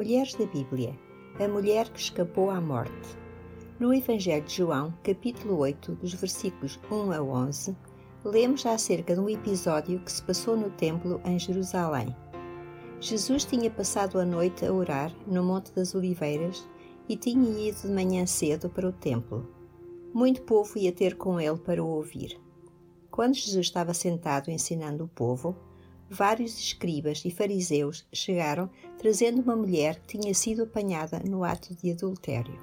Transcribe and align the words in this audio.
Mulheres 0.00 0.34
da 0.34 0.46
Bíblia 0.46 0.98
A 1.38 1.46
mulher 1.46 1.90
que 1.90 2.00
escapou 2.00 2.50
à 2.50 2.58
morte. 2.58 2.90
No 3.78 3.92
Evangelho 3.92 4.42
de 4.46 4.56
João, 4.56 4.94
capítulo 5.04 5.58
8, 5.58 5.94
dos 5.96 6.14
versículos 6.14 6.80
1 6.90 7.12
a 7.12 7.22
11, 7.22 7.76
lemos 8.24 8.64
acerca 8.64 9.12
de 9.12 9.20
um 9.20 9.28
episódio 9.28 10.00
que 10.00 10.10
se 10.10 10.22
passou 10.22 10.56
no 10.56 10.70
templo 10.70 11.20
em 11.26 11.38
Jerusalém. 11.38 12.16
Jesus 12.98 13.44
tinha 13.44 13.70
passado 13.70 14.18
a 14.18 14.24
noite 14.24 14.64
a 14.64 14.72
orar 14.72 15.14
no 15.26 15.44
Monte 15.44 15.70
das 15.74 15.94
Oliveiras 15.94 16.66
e 17.06 17.14
tinha 17.14 17.68
ido 17.68 17.82
de 17.82 17.92
manhã 17.92 18.24
cedo 18.24 18.70
para 18.70 18.88
o 18.88 18.92
templo. 18.92 19.46
Muito 20.14 20.40
povo 20.44 20.78
ia 20.78 20.92
ter 20.92 21.18
com 21.18 21.38
ele 21.38 21.58
para 21.58 21.84
o 21.84 21.86
ouvir. 21.86 22.40
Quando 23.10 23.34
Jesus 23.34 23.66
estava 23.66 23.92
sentado 23.92 24.50
ensinando 24.50 25.04
o 25.04 25.08
povo, 25.08 25.54
vários 26.10 26.58
escribas 26.58 27.24
e 27.24 27.30
fariseus 27.30 28.04
chegaram 28.12 28.68
trazendo 28.98 29.40
uma 29.40 29.54
mulher 29.54 30.00
que 30.00 30.18
tinha 30.18 30.34
sido 30.34 30.64
apanhada 30.64 31.22
no 31.24 31.44
ato 31.44 31.74
de 31.76 31.92
adultério. 31.92 32.58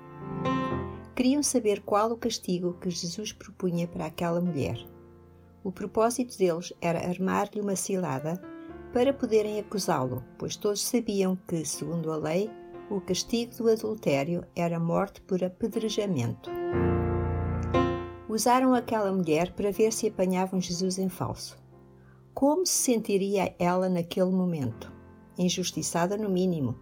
Queriam 1.16 1.42
saber 1.42 1.82
qual 1.82 2.12
o 2.12 2.18
castigo 2.18 2.74
que 2.74 2.90
Jesus 2.90 3.32
propunha 3.32 3.88
para 3.88 4.06
aquela 4.06 4.42
mulher. 4.42 4.78
O 5.64 5.72
propósito 5.72 6.38
deles 6.38 6.74
era 6.82 7.08
armar-lhe 7.08 7.62
uma 7.62 7.76
cilada 7.76 8.40
para 8.94 9.14
poderem 9.14 9.60
acusá-lo, 9.60 10.24
pois 10.38 10.56
todos 10.56 10.82
sabiam 10.82 11.38
que, 11.48 11.66
segundo 11.66 12.12
a 12.12 12.18
lei, 12.18 12.50
o 12.90 13.02
castigo 13.02 13.56
do 13.56 13.70
adultério 13.70 14.46
era 14.56 14.80
morte 14.80 15.22
por 15.22 15.44
apedrejamento. 15.44 16.50
Usaram 18.30 18.74
aquela 18.74 19.12
mulher 19.12 19.54
para 19.54 19.72
ver 19.72 19.92
se 19.92 20.08
apanhavam 20.08 20.62
Jesus 20.62 21.00
em 21.00 21.10
falso. 21.10 21.58
Como 22.40 22.68
se 22.68 22.74
sentiria 22.74 23.56
ela 23.58 23.90
naquele 23.90 24.30
momento? 24.30 24.94
Injustiçada 25.40 26.16
no 26.16 26.30
mínimo, 26.30 26.76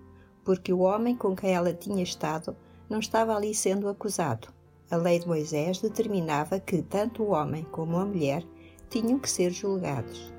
porque 0.43 0.73
o 0.73 0.79
homem 0.79 1.15
com 1.15 1.33
quem 1.33 1.51
ela 1.51 1.73
tinha 1.73 2.03
estado 2.03 2.57
não 2.89 2.99
estava 2.99 3.33
ali 3.33 3.55
sendo 3.55 3.87
acusado. 3.87 4.49
A 4.91 4.97
lei 4.97 5.17
de 5.17 5.25
Moisés 5.25 5.79
determinava 5.79 6.59
que 6.59 6.81
tanto 6.81 7.23
o 7.23 7.29
homem 7.29 7.63
como 7.71 7.95
a 7.95 8.05
mulher 8.05 8.43
tinham 8.89 9.17
que 9.17 9.29
ser 9.29 9.49
julgados. 9.49 10.33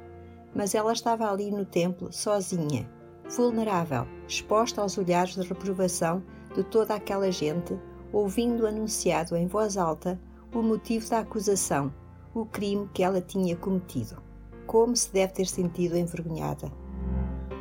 Mas 0.54 0.74
ela 0.74 0.92
estava 0.92 1.30
ali 1.30 1.50
no 1.50 1.64
templo, 1.64 2.12
sozinha, 2.12 2.86
vulnerável, 3.34 4.06
exposta 4.28 4.82
aos 4.82 4.98
olhares 4.98 5.34
de 5.34 5.48
reprovação 5.48 6.22
de 6.54 6.62
toda 6.62 6.94
aquela 6.94 7.32
gente, 7.32 7.74
ouvindo 8.12 8.66
anunciado 8.66 9.34
em 9.34 9.46
voz 9.46 9.78
alta 9.78 10.20
o 10.54 10.60
motivo 10.60 11.08
da 11.08 11.20
acusação, 11.20 11.90
o 12.34 12.44
crime 12.44 12.86
que 12.92 13.02
ela 13.02 13.22
tinha 13.22 13.56
cometido 13.56 14.26
como 14.66 14.96
se 14.96 15.12
deve 15.12 15.32
ter 15.32 15.46
sentido 15.46 15.96
envergonhada. 15.96 16.70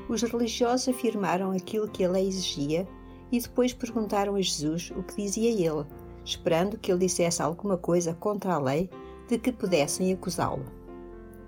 Os 0.09 0.22
religiosos 0.22 0.88
afirmaram 0.88 1.52
aquilo 1.52 1.88
que 1.88 2.03
a 2.03 2.09
lei 2.09 2.28
exigia 2.28 2.88
e 3.31 3.39
depois 3.39 3.73
perguntaram 3.73 4.36
a 4.36 4.42
Jesus 4.42 4.92
o 4.95 5.02
que 5.04 5.16
dizia 5.16 5.49
ele, 5.49 5.86
esperando 6.23 6.77
que 6.77 6.92
ele 6.92 7.05
dissesse 7.05 7.42
alguma 7.42 7.77
coisa 7.77 8.14
contra 8.14 8.54
a 8.54 8.60
lei 8.60 8.89
de 9.27 9.38
que 9.38 9.52
pudessem 9.52 10.14
acusá-lo. 10.14 10.66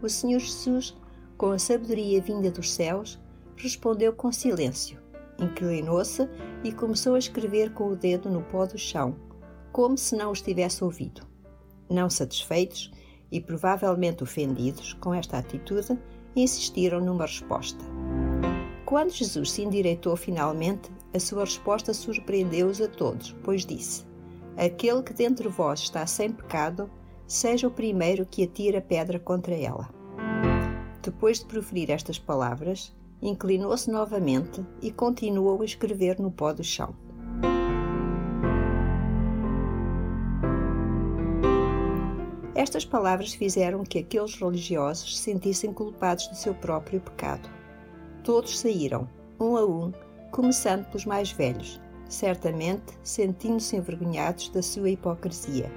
O 0.02 0.10
Senhor 0.10 0.40
Jesus, 0.40 0.96
com 1.38 1.52
a 1.52 1.60
sabedoria 1.60 2.22
vinda 2.22 2.50
dos 2.50 2.72
céus, 2.72 3.20
respondeu 3.56 4.14
com 4.14 4.32
silêncio, 4.32 5.00
inclinou-se 5.40 6.28
e 6.64 6.72
começou 6.72 7.16
a 7.16 7.20
escrever 7.20 7.74
com 7.74 7.90
o 7.90 7.96
dedo 7.96 8.30
no 8.30 8.42
pó 8.44 8.66
do 8.66 8.78
chão, 8.78 9.16
como 9.72 9.98
se 9.98 10.16
não 10.16 10.32
os 10.32 10.42
tivesse 10.42 10.84
ouvido. 10.84 11.22
Não 11.90 12.10
satisfeitos, 12.10 12.92
e 13.32 13.40
provavelmente 13.40 14.24
ofendidos 14.24 14.94
com 14.94 15.14
esta 15.14 15.38
atitude, 15.38 15.98
insistiram 16.36 17.02
numa 17.02 17.26
resposta. 17.26 17.84
Quando 18.86 19.12
Jesus 19.12 19.52
se 19.52 19.64
endireitou 19.64 20.16
finalmente, 20.16 20.90
a 21.14 21.20
sua 21.20 21.44
resposta 21.44 21.94
surpreendeu-os 21.94 22.80
a 22.82 22.88
todos, 22.88 23.36
pois 23.44 23.66
disse: 23.66 24.06
Aquele 24.56 25.04
que 25.04 25.14
dentre 25.14 25.48
vós 25.48 25.82
está 25.82 26.06
sem 26.08 26.32
pecado, 26.32 26.90
seja 27.28 27.68
o 27.68 27.72
primeiro 27.72 28.26
que 28.26 28.44
atira 28.44 28.80
pedra 28.80 29.20
contra 29.20 29.54
ela. 29.54 29.90
Depois 31.02 31.40
de 31.40 31.46
proferir 31.46 31.92
estas 31.92 32.18
palavras, 32.18 32.96
inclinou-se 33.22 33.90
novamente 33.90 34.66
e 34.82 34.92
continuou 34.92 35.62
a 35.62 35.66
escrever 35.66 36.20
no 36.20 36.32
pó 36.32 36.54
do 36.54 36.64
chão. 36.64 36.96
Estas 42.58 42.84
palavras 42.84 43.36
fizeram 43.36 43.84
que 43.84 44.00
aqueles 44.00 44.34
religiosos 44.34 45.16
se 45.16 45.26
sentissem 45.26 45.72
culpados 45.72 46.26
do 46.26 46.36
seu 46.36 46.56
próprio 46.56 47.00
pecado. 47.00 47.48
Todos 48.24 48.58
saíram, 48.58 49.08
um 49.40 49.56
a 49.56 49.64
um, 49.64 49.94
começando 50.32 50.84
pelos 50.86 51.06
mais 51.06 51.32
velhos, 51.32 51.80
certamente 52.10 52.98
sentindo-se 53.04 53.76
envergonhados 53.76 54.50
da 54.50 54.64
sua 54.64 54.90
hipocrisia. 54.90 55.72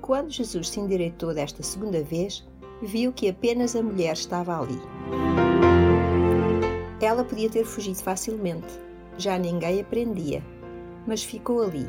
Quando 0.00 0.30
Jesus 0.30 0.70
se 0.70 0.80
endireitou 0.80 1.34
desta 1.34 1.62
segunda 1.62 2.02
vez, 2.02 2.48
viu 2.82 3.12
que 3.12 3.28
apenas 3.28 3.76
a 3.76 3.82
mulher 3.82 4.14
estava 4.14 4.58
ali. 4.58 4.80
Ela 7.02 7.22
podia 7.22 7.50
ter 7.50 7.66
fugido 7.66 7.98
facilmente, 7.98 8.80
já 9.18 9.38
ninguém 9.38 9.82
aprendia, 9.82 10.42
mas 11.06 11.22
ficou 11.22 11.62
ali. 11.62 11.86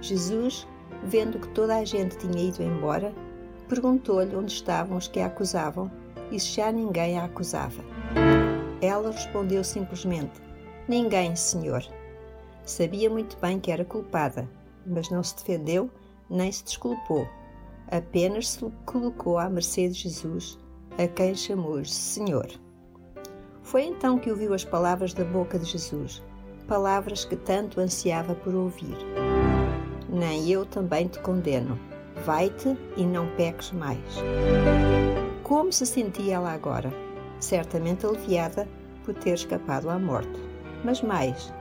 Jesus 0.00 0.66
vendo 1.04 1.38
que 1.38 1.48
toda 1.48 1.76
a 1.76 1.84
gente 1.84 2.16
tinha 2.18 2.48
ido 2.48 2.62
embora, 2.62 3.12
perguntou-lhe 3.68 4.34
onde 4.34 4.52
estavam 4.52 4.96
os 4.96 5.08
que 5.08 5.20
a 5.20 5.26
acusavam 5.26 5.90
e 6.30 6.38
se 6.38 6.56
já 6.56 6.70
ninguém 6.70 7.18
a 7.18 7.24
acusava. 7.24 7.82
Ela 8.80 9.10
respondeu 9.10 9.62
simplesmente: 9.64 10.40
Ninguém, 10.88 11.34
senhor. 11.36 11.82
Sabia 12.64 13.10
muito 13.10 13.36
bem 13.38 13.58
que 13.58 13.72
era 13.72 13.84
culpada, 13.84 14.48
mas 14.86 15.10
não 15.10 15.22
se 15.22 15.36
defendeu 15.36 15.90
nem 16.30 16.50
se 16.52 16.64
desculpou. 16.64 17.28
Apenas 17.90 18.50
se 18.50 18.72
colocou 18.86 19.36
à 19.36 19.50
mercê 19.50 19.88
de 19.88 19.94
Jesus, 19.94 20.56
a 20.96 21.08
quem 21.08 21.34
chamou 21.34 21.82
de 21.82 21.92
Senhor. 21.92 22.48
Foi 23.62 23.82
então 23.82 24.18
que 24.18 24.30
ouviu 24.30 24.54
as 24.54 24.64
palavras 24.64 25.12
da 25.12 25.24
boca 25.24 25.58
de 25.58 25.64
Jesus, 25.64 26.22
palavras 26.68 27.24
que 27.24 27.36
tanto 27.36 27.80
ansiava 27.80 28.34
por 28.34 28.54
ouvir 28.54 28.96
nem 30.12 30.50
eu 30.50 30.66
também 30.66 31.08
te 31.08 31.18
condeno. 31.20 31.78
Vai-te 32.24 32.76
e 32.96 33.04
não 33.04 33.26
peques 33.36 33.72
mais. 33.72 33.98
Como 35.42 35.72
se 35.72 35.86
sentia 35.86 36.34
ela 36.34 36.52
agora? 36.52 36.92
Certamente 37.38 38.04
aliviada 38.04 38.68
por 39.04 39.14
ter 39.14 39.34
escapado 39.34 39.88
à 39.88 39.98
morte. 39.98 40.40
Mas 40.84 41.02
mais, 41.02 41.52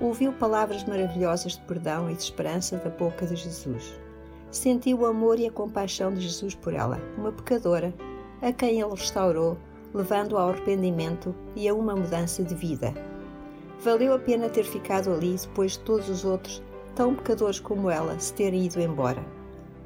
ouviu 0.00 0.32
palavras 0.32 0.84
maravilhosas 0.84 1.52
de 1.52 1.60
perdão 1.62 2.10
e 2.10 2.14
de 2.14 2.22
esperança 2.22 2.76
da 2.76 2.90
boca 2.90 3.26
de 3.26 3.36
Jesus. 3.36 3.94
Sentiu 4.50 5.00
o 5.00 5.06
amor 5.06 5.38
e 5.38 5.46
a 5.46 5.50
compaixão 5.50 6.12
de 6.12 6.20
Jesus 6.20 6.54
por 6.54 6.74
ela, 6.74 7.00
uma 7.16 7.32
pecadora, 7.32 7.92
a 8.40 8.52
quem 8.52 8.80
ele 8.80 8.90
restaurou, 8.90 9.56
levando 9.92 10.36
ao 10.36 10.50
arrependimento 10.50 11.34
e 11.56 11.68
a 11.68 11.74
uma 11.74 11.96
mudança 11.96 12.42
de 12.42 12.54
vida. 12.54 12.92
Valeu 13.80 14.14
a 14.14 14.18
pena 14.18 14.48
ter 14.48 14.64
ficado 14.64 15.12
ali 15.12 15.36
depois 15.36 15.72
de 15.72 15.80
todos 15.80 16.08
os 16.08 16.24
outros 16.24 16.62
tão 16.94 17.14
pecadores 17.14 17.60
como 17.60 17.90
ela, 17.90 18.18
se 18.18 18.32
terem 18.32 18.64
ido 18.64 18.80
embora. 18.80 19.22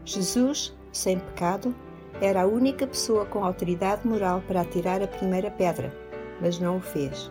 Jesus, 0.05 0.76
sem 0.93 1.19
pecado, 1.19 1.75
era 2.20 2.43
a 2.43 2.46
única 2.46 2.87
pessoa 2.87 3.25
com 3.25 3.44
autoridade 3.44 4.06
moral 4.06 4.43
para 4.46 4.62
atirar 4.62 5.02
a 5.02 5.06
primeira 5.06 5.50
pedra, 5.50 5.94
mas 6.40 6.58
não 6.58 6.78
o 6.78 6.81
fez, 6.81 7.31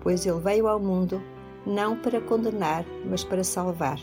pois 0.00 0.26
ele 0.26 0.40
veio 0.40 0.66
ao 0.66 0.80
mundo 0.80 1.22
não 1.66 1.96
para 1.96 2.20
condenar, 2.20 2.84
mas 3.04 3.22
para 3.22 3.44
salvar. 3.44 4.00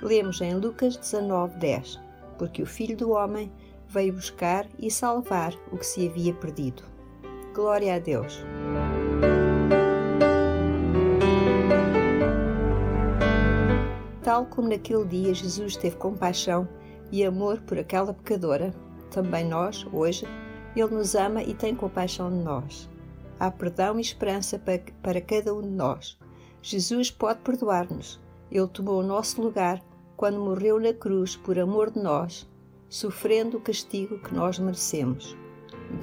Lemos 0.00 0.40
em 0.40 0.54
Lucas 0.54 0.96
19:10, 0.96 1.98
porque 2.38 2.62
o 2.62 2.66
Filho 2.66 2.96
do 2.96 3.10
homem 3.10 3.50
veio 3.88 4.12
buscar 4.12 4.66
e 4.78 4.90
salvar 4.90 5.54
o 5.72 5.76
que 5.76 5.86
se 5.86 6.06
havia 6.06 6.32
perdido. 6.32 6.82
Glória 7.52 7.96
a 7.96 7.98
Deus. 7.98 8.44
Tal 14.28 14.44
como 14.44 14.68
naquele 14.68 15.06
dia 15.06 15.32
Jesus 15.32 15.74
teve 15.74 15.96
compaixão 15.96 16.68
e 17.10 17.24
amor 17.24 17.62
por 17.62 17.78
aquela 17.78 18.12
pecadora, 18.12 18.74
também 19.10 19.42
nós, 19.42 19.86
hoje, 19.90 20.26
Ele 20.76 20.94
nos 20.94 21.14
ama 21.14 21.42
e 21.42 21.54
tem 21.54 21.74
compaixão 21.74 22.28
de 22.28 22.36
nós. 22.36 22.90
Há 23.40 23.50
perdão 23.50 23.96
e 23.96 24.02
esperança 24.02 24.62
para 25.02 25.20
cada 25.22 25.54
um 25.54 25.62
de 25.62 25.70
nós. 25.70 26.18
Jesus 26.60 27.10
pode 27.10 27.40
perdoar-nos. 27.40 28.20
Ele 28.50 28.68
tomou 28.68 29.00
o 29.00 29.06
nosso 29.06 29.40
lugar 29.40 29.82
quando 30.14 30.38
morreu 30.38 30.78
na 30.78 30.92
cruz 30.92 31.34
por 31.34 31.58
amor 31.58 31.90
de 31.90 32.02
nós, 32.02 32.46
sofrendo 32.86 33.56
o 33.56 33.62
castigo 33.62 34.18
que 34.18 34.34
nós 34.34 34.58
merecemos. 34.58 35.34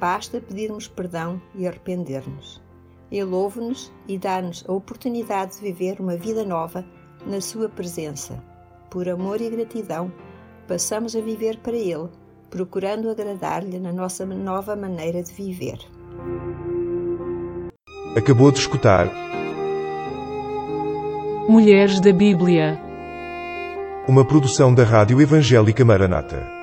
Basta 0.00 0.40
pedirmos 0.40 0.88
perdão 0.88 1.40
e 1.54 1.64
arrepender-nos. 1.64 2.60
Ele 3.08 3.32
ouve-nos 3.32 3.92
e 4.08 4.18
dá-nos 4.18 4.64
a 4.66 4.72
oportunidade 4.72 5.54
de 5.54 5.62
viver 5.62 6.00
uma 6.00 6.16
vida 6.16 6.44
nova 6.44 6.84
na 7.26 7.40
Sua 7.40 7.68
presença. 7.68 8.42
Por 8.88 9.08
amor 9.08 9.40
e 9.40 9.50
gratidão, 9.50 10.12
passamos 10.68 11.14
a 11.16 11.20
viver 11.20 11.58
para 11.58 11.76
Ele, 11.76 12.08
procurando 12.48 13.10
agradar-lhe 13.10 13.78
na 13.78 13.92
nossa 13.92 14.24
nova 14.24 14.76
maneira 14.76 15.22
de 15.22 15.32
viver. 15.32 15.78
Acabou 18.16 18.50
de 18.50 18.60
escutar 18.60 19.10
Mulheres 21.48 22.00
da 22.00 22.12
Bíblia. 22.12 22.76
Uma 24.08 24.24
produção 24.24 24.74
da 24.74 24.82
Rádio 24.82 25.20
Evangélica 25.20 25.84
Maranata. 25.84 26.55